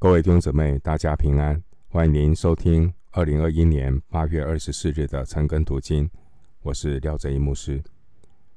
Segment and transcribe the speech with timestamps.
[0.00, 1.60] 各位弟兄姊妹，大家平安！
[1.88, 6.08] 欢迎您收听二零二一年八月二十四日的晨更读经。
[6.62, 7.82] 我是廖哲一牧师。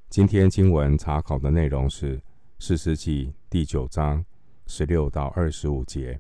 [0.08, 2.16] 今天经文查考的内容是
[2.60, 4.24] 《四世纪》第九章
[4.68, 6.14] 十六到二十五节，《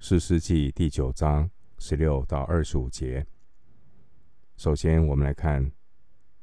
[0.00, 3.26] 四世纪》第九章十六到二十五节。
[4.56, 5.70] 首先，我们来看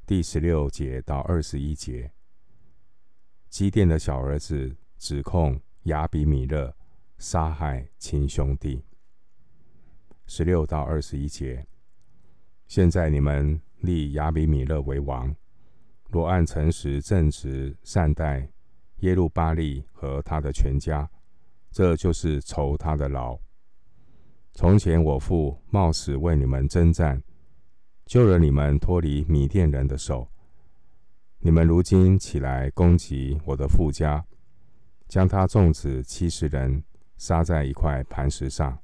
[0.06, 2.12] 第十六节到二十一节。
[3.50, 6.72] 基甸的小儿子指控亚比米勒
[7.24, 8.84] 杀害亲兄弟。
[10.26, 11.66] 十六到二十一节。
[12.68, 15.34] 现在你们立亚比米勒为王，
[16.10, 18.50] 罗按诚实正直善待
[18.98, 21.10] 耶路巴力和他的全家，
[21.72, 23.40] 这就是酬他的劳。
[24.52, 27.24] 从前我父冒死为你们征战，
[28.06, 30.30] 救了你们脱离米甸人的手。
[31.40, 34.26] 你们如今起来攻击我的父家，
[35.08, 36.84] 将他众子七十人
[37.24, 38.78] 杀在一块磐石上，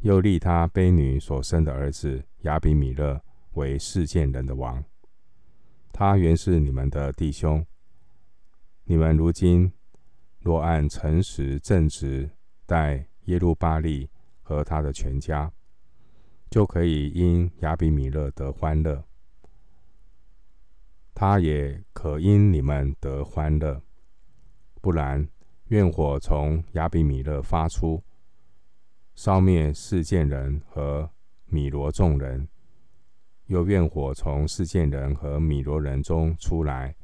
[0.00, 3.18] 又立他婢女所生的儿子亚比米勒
[3.54, 4.84] 为示剑人的王。
[5.90, 7.64] 他原是你们的弟兄。
[8.84, 9.72] 你们如今
[10.40, 12.28] 若按诚实正直
[12.66, 14.10] 待耶路巴力
[14.42, 15.50] 和他的全家，
[16.50, 19.02] 就可以因亚比米勒得欢乐。
[21.14, 23.80] 他也可因你们得欢乐，
[24.82, 25.26] 不然，
[25.68, 28.00] 愿火从亚比米勒发出，
[29.16, 31.10] 烧灭示剑人和
[31.46, 32.46] 米罗众人；
[33.46, 36.94] 又愿火从示剑人和米罗人中出来，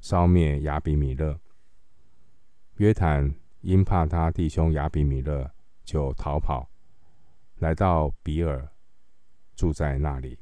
[0.00, 1.38] 烧灭亚比米勒。
[2.78, 5.48] 约坦因怕他弟兄亚比米勒，
[5.84, 6.68] 就逃跑，
[7.58, 8.68] 来到比尔，
[9.54, 10.36] 住在那里。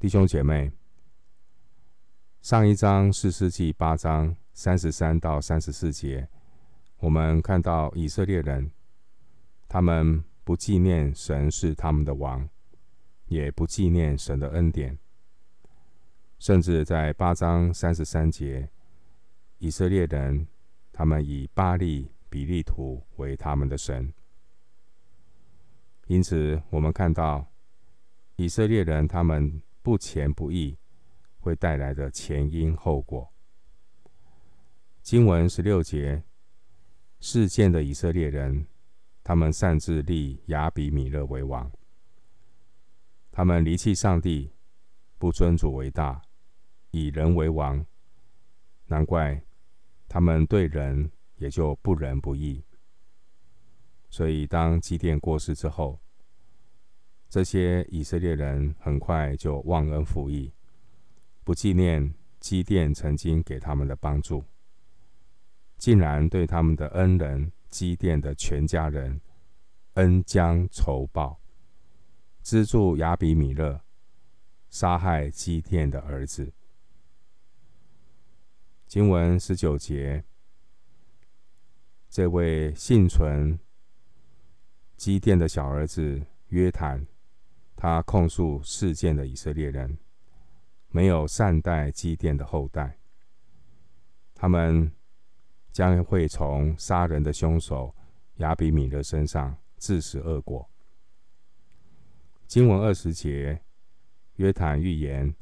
[0.00, 0.72] 弟兄姐妹。
[2.40, 6.28] 上一章四世纪八章三十三到三十四节，
[6.98, 8.68] 我们看到以色列人，
[9.68, 12.48] 他们不纪念神是他们的王，
[13.26, 14.98] 也不纪念神的恩典，
[16.40, 18.68] 甚至在八章三十三节，
[19.58, 20.48] 以色列人
[20.92, 24.12] 他们以巴力比利土为他们的神，
[26.08, 27.46] 因此我们看到
[28.34, 30.76] 以色列人他们不虔不义。
[31.38, 33.32] 会带来的前因后果。
[35.08, 36.22] 经文十六节，
[37.18, 38.66] 事件的以色列人，
[39.24, 41.72] 他们擅自立亚比米勒为王，
[43.32, 44.52] 他们离弃上帝，
[45.16, 46.20] 不尊主为大，
[46.90, 47.86] 以人为王，
[48.88, 49.42] 难怪
[50.06, 52.62] 他们对人也就不仁不义。
[54.10, 55.98] 所以，当基甸过世之后，
[57.30, 60.52] 这些以色列人很快就忘恩负义。
[61.44, 64.44] 不纪念基甸曾经给他们的帮助，
[65.78, 69.20] 竟然对他们的恩人基甸的全家人
[69.94, 71.40] 恩将仇报，
[72.42, 73.80] 资助亚比米勒
[74.68, 76.52] 杀害基甸的儿子。
[78.86, 80.24] 经文十九节，
[82.10, 83.58] 这位幸存
[84.96, 87.06] 基甸的小儿子约坦，
[87.76, 89.96] 他控诉事件的以色列人。
[90.90, 92.98] 没有善待基甸的后代，
[94.34, 94.90] 他们
[95.78, 97.94] 将会从杀人的凶手
[98.38, 100.68] 亚比米勒身上自食恶果。
[102.48, 103.62] 经文二十节，
[104.38, 105.32] 约坦预言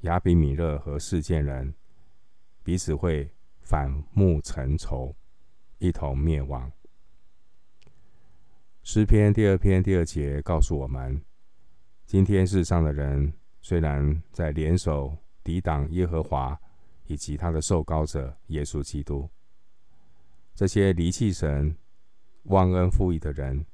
[0.00, 1.74] 亚比米勒和示剑人
[2.62, 5.14] 彼此会反目成仇，
[5.76, 6.72] 一同灭亡。
[8.82, 11.22] 诗篇第二篇第二节告诉我们，
[12.06, 13.30] 今天世上的人。
[13.60, 16.58] 虽然在联手抵挡耶和华
[17.04, 19.28] 以及他的受膏者耶稣基督，
[20.56, 21.76] 这些离弃神、
[22.44, 23.66] 忘恩负义的人，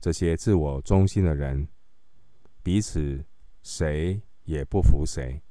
[0.00, 1.68] 这些自我中心的人，
[2.62, 3.22] 彼此
[3.62, 5.42] 谁也不服谁，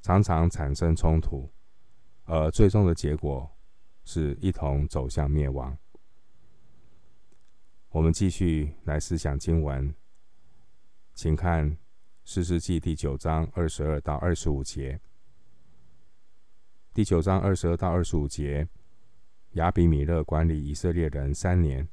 [0.00, 1.48] 常常产生冲突，
[2.24, 3.48] 而最终的结果
[4.04, 5.78] 是一同走向灭亡。
[7.90, 9.94] 我们继续来思想经文，
[11.14, 11.78] 请看。
[12.24, 15.00] 士师记第九章二十二到二十五节。
[16.94, 18.68] 第九章二十二到二十五节，
[19.52, 21.88] 亚比米勒管理以色列人三年，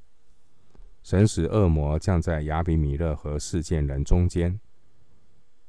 [1.03, 4.59] 神使恶魔降在亚比米勒和事件人中间，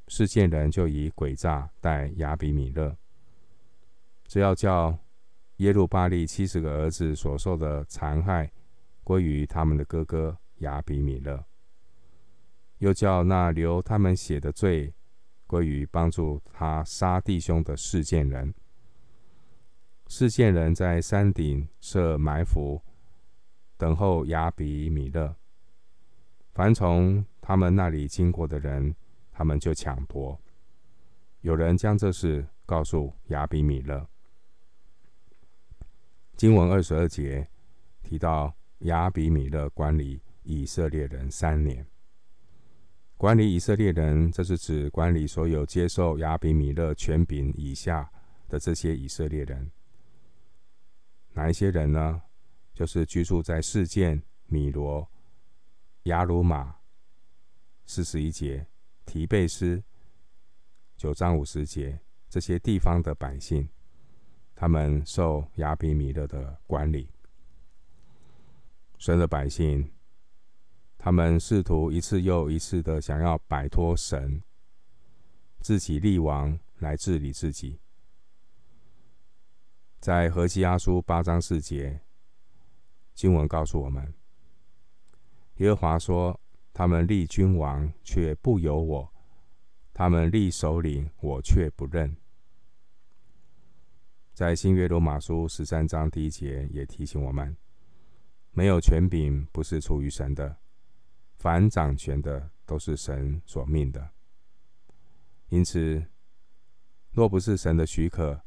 [0.08, 2.96] 事件人就以诡诈待亚比米勒，
[4.26, 4.96] 只要叫
[5.56, 8.50] 耶路巴力七十个儿子所受的残害
[9.02, 11.44] 归于他们的哥哥亚比米勒。
[12.78, 14.94] 又叫那流他们血的罪
[15.46, 18.54] 归于帮助他杀弟兄的事件人。
[20.10, 22.82] 示剑人在山顶设埋伏，
[23.76, 25.36] 等候亚比米勒。
[26.52, 28.92] 凡从他们那里经过的人，
[29.30, 30.36] 他们就抢夺。
[31.42, 34.04] 有人将这事告诉亚比米勒。
[36.36, 37.46] 经文二十二节
[38.02, 41.86] 提到亚比米勒管理以色列人三年。
[43.16, 48.10] 管理以色列人，这是指管理所有接受亚比米勒权柄以下
[48.48, 49.70] 的这些以色列人。
[51.32, 52.22] 哪一些人呢？
[52.74, 55.10] 就是居住在示剑、米罗、
[56.04, 56.76] 雅鲁玛。
[57.86, 58.66] 四十一节，
[59.04, 59.82] 提贝斯。
[60.96, 63.68] 九章五十节，这些地方的百姓，
[64.54, 67.10] 他们受亚比米勒的管理。
[68.98, 69.90] 神的百姓。
[71.02, 74.42] 他们试图一次又一次的想要摆脱神，
[75.60, 77.80] 自己立王来治理自己。
[80.00, 82.00] 在何西阿书八章四节，
[83.14, 84.14] 经文告诉我们：
[85.56, 86.40] 耶和华说，
[86.72, 89.12] 他们立君王却不由我，
[89.92, 92.16] 他们立首领我却不认。
[94.32, 97.54] 在新约罗马书十三章第一节也提醒我们：
[98.52, 100.56] 没有权柄不是出于神的。
[101.36, 104.12] 凡掌权的都是神所命的，
[105.50, 106.06] 因此，
[107.12, 108.42] 若不是神的许可，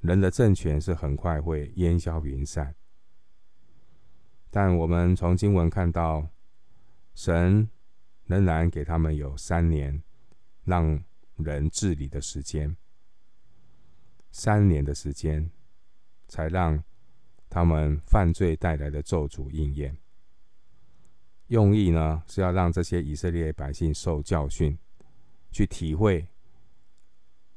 [0.00, 2.74] 人的政权是很快会烟消云散。
[4.50, 6.28] 但我们从经文看到，
[7.14, 7.68] 神
[8.24, 10.02] 仍然给他们有三年
[10.64, 11.02] 让
[11.36, 12.76] 人治理的时间，
[14.30, 15.50] 三年的时间，
[16.28, 16.82] 才让
[17.48, 19.96] 他们犯罪带来的咒诅应验。
[21.48, 24.76] 用意呢，是要让这些以色列百姓受教训，
[25.50, 26.26] 去体会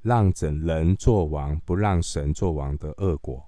[0.01, 3.45] 让整人做王，不让神做王的恶果。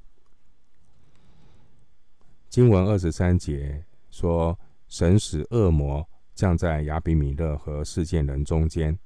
[2.50, 6.06] 经文二十三节说，神使恶魔
[6.36, 9.00] 降在亚比米勒和事件人中间，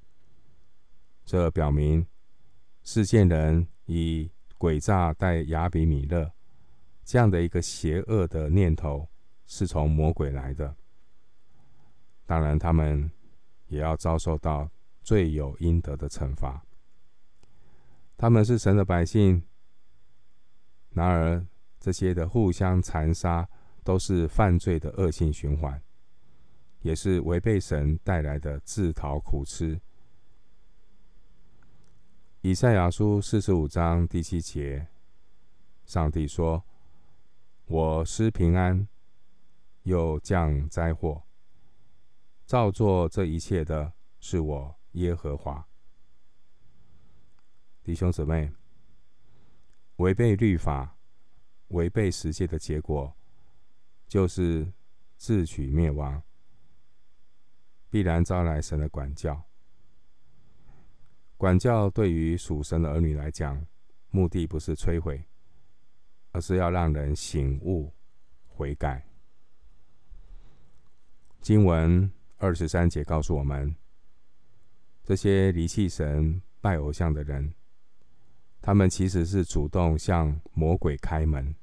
[1.23, 2.05] 这表明
[2.81, 6.31] 事件人以诡诈待亚比米勒
[7.03, 9.07] 这样的一个邪恶的念头，
[9.45, 10.75] 是从魔鬼来的。
[12.25, 13.11] 当然，他们
[13.67, 14.67] 也要遭受到
[15.03, 16.64] 罪有应得的惩罚。
[18.17, 19.43] 他们是神的百姓，
[20.91, 21.45] 然而
[21.79, 23.47] 这些的互相残杀
[23.83, 25.81] 都是犯罪的恶性循环，
[26.81, 29.79] 也是违背神带来的自讨苦吃。
[32.41, 34.87] 以赛亚书四十五章第七节，
[35.85, 36.63] 上帝说
[37.65, 38.87] ：“我施平安，
[39.83, 41.23] 又降灾祸。”
[42.45, 45.67] 造作这一切的是我耶和华。
[47.85, 48.51] 弟兄姊妹，
[49.97, 50.97] 违背律法、
[51.67, 53.15] 违背十诫的结果，
[54.07, 54.73] 就是
[55.17, 56.19] 自取灭亡，
[57.91, 59.39] 必然招来神的管教。
[61.37, 63.63] 管教对于属神的儿女来讲，
[64.09, 65.23] 目的不是摧毁，
[66.31, 67.93] 而是要让人醒悟、
[68.47, 69.07] 悔改。
[71.39, 72.11] 经文。
[72.37, 73.73] 二十三节告诉我们，
[75.03, 77.55] 这些离弃神、拜偶像的人，
[78.65, 81.53] 他们其实是主动向魔鬼开门，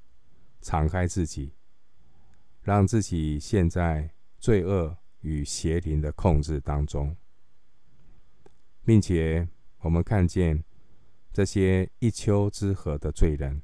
[0.60, 1.52] 敞开自己，
[2.60, 7.16] 让自己陷在罪恶与邪灵的控制当中，
[8.84, 9.48] 并且
[9.80, 10.62] 我们看见
[11.32, 13.60] 这些一丘之貉的罪人，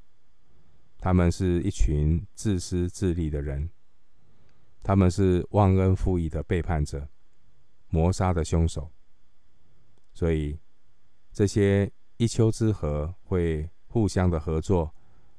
[0.99, 3.71] 他们是一群自私自利的人。
[4.83, 7.09] 他们是忘恩负义的背叛者，
[7.89, 8.91] 谋杀的凶手。
[10.13, 10.59] 所以，
[11.33, 14.93] 这些一丘之貉会互相的合作，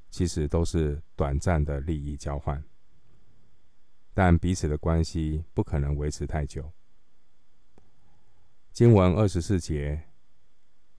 [0.09, 2.63] 其实都是短暂的利益交换，
[4.13, 6.71] 但彼此的关系不可能维持太久。
[8.71, 10.05] 经文二十四节，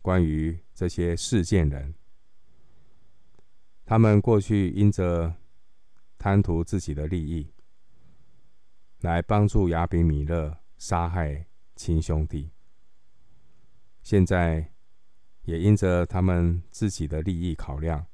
[0.03, 1.95] 关于这些事件人，
[3.87, 5.35] 他们过去因着
[6.19, 7.51] 贪图自己的利益。
[9.01, 12.51] 来帮助亚比米勒杀害亲兄弟，
[14.03, 14.75] 现在
[15.51, 18.07] 也因着他们自己的利益考量，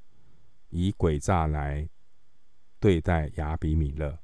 [0.71, 1.87] 以诡诈来
[2.81, 4.19] 对待亚比米勒。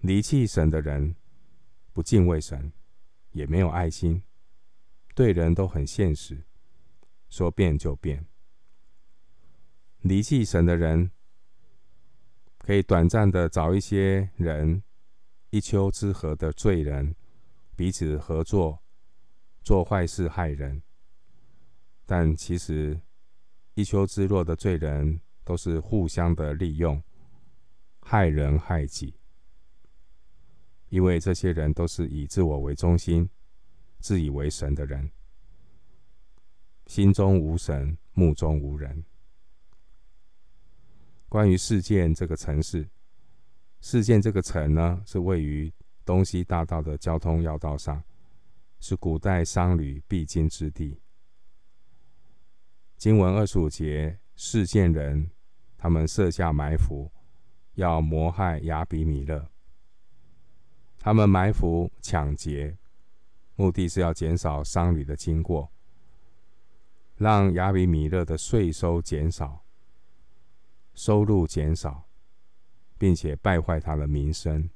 [0.00, 1.14] 离弃神的人，
[1.92, 2.72] 不敬畏神，
[3.32, 4.22] 也没有爱心，
[5.14, 6.42] 对人都很现实，
[7.28, 8.24] 说变就变。
[10.00, 11.10] 离弃神的人。
[12.58, 14.82] 可以短暂的找一些人，
[15.50, 17.14] 一丘之貉的罪人，
[17.74, 18.82] 彼此合作
[19.62, 20.82] 做坏事害人。
[22.06, 23.00] 但其实
[23.74, 27.02] 一丘之貉的罪人都是互相的利用，
[28.00, 29.14] 害人害己。
[30.88, 33.28] 因为这些人都是以自我为中心、
[34.00, 35.10] 自以为神的人，
[36.86, 39.04] 心中无神，目中无人。
[41.28, 42.88] 关于事件这个城市，
[43.82, 45.70] 事件这个城呢，是位于
[46.06, 48.02] 东西大道的交通要道上，
[48.80, 51.00] 是古代商旅必经之地。
[52.96, 55.30] 经文二十五节，示剑人
[55.76, 57.10] 他们设下埋伏，
[57.74, 59.48] 要谋害亚比米勒。
[60.98, 62.76] 他们埋伏抢劫，
[63.54, 65.70] 目的是要减少商旅的经过，
[67.16, 69.64] 让亚比米勒的税收减少，
[70.92, 72.08] 收入减少，
[72.98, 74.68] 并且败坏他的名声。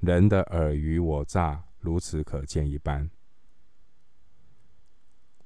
[0.00, 3.10] 人的尔虞我诈如此可见一斑。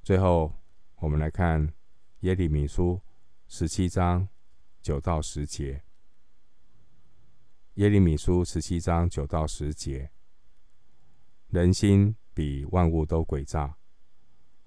[0.01, 0.53] 最后，
[0.95, 1.73] 我们来看
[2.21, 3.01] 耶利米书
[3.47, 4.27] 十七章
[4.81, 5.83] 九到十节。
[7.75, 10.11] 耶利米书十七章九到十节：
[11.47, 13.77] 人心比万物都诡诈，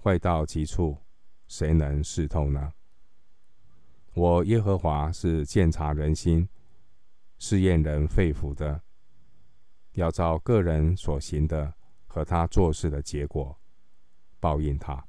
[0.03, 0.99] 坏到极处，
[1.47, 2.73] 谁能视透呢？
[4.15, 6.49] 我耶和华是鉴察人心、
[7.39, 8.83] 试验人肺腑的，
[9.97, 11.73] 要照个人所行的
[12.07, 13.59] 和他做事的结果
[14.39, 15.03] 报应他。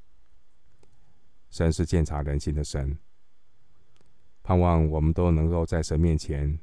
[1.49, 2.97] 神是鉴察人心的神，
[4.41, 6.57] 盼望我们都能够在神面前。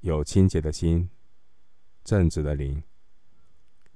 [0.00, 1.10] 有清洁的心，
[2.04, 2.82] 正直的灵，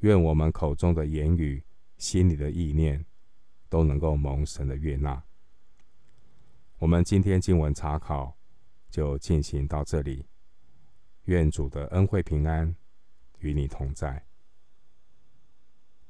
[0.01, 1.65] 愿我们口中的言语、
[1.97, 3.07] 心里的意念，
[3.71, 5.25] 都能够蒙神的悦纳。
[6.77, 8.37] 我们今天经文查考
[8.91, 10.27] 就进行到这里，
[11.25, 12.77] 愿主的恩惠平安
[13.45, 14.34] 与你同在。